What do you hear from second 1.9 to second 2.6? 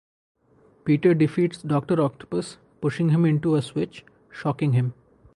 Octopus,